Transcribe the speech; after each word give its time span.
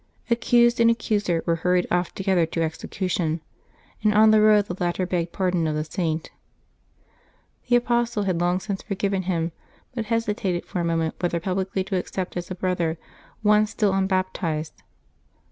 Accused 0.31 0.79
and 0.79 0.89
accuser 0.89 1.43
were 1.45 1.57
hurried 1.57 1.85
off 1.91 2.15
together 2.15 2.47
to 2.47 2.63
execution, 2.63 3.39
and 4.03 4.15
on 4.15 4.31
the 4.31 4.41
road 4.41 4.65
the 4.65 4.75
latter 4.83 5.05
begged 5.05 5.31
pardon 5.31 5.67
of 5.67 5.75
the 5.75 5.83
Saint. 5.83 6.31
The 7.69 7.75
apostle 7.75 8.23
had 8.23 8.41
long 8.41 8.59
since 8.59 8.81
forgiven 8.81 9.21
him, 9.21 9.51
but 9.93 10.05
hesitated 10.05 10.65
for 10.65 10.79
a 10.79 10.83
moment 10.83 11.17
whether 11.19 11.39
publicly 11.39 11.83
to 11.83 11.97
accept 11.97 12.35
as 12.35 12.49
a 12.49 12.55
brother 12.55 12.97
one 13.43 13.67
still 13.67 13.93
unbap 13.93 14.33
tized. 14.33 14.81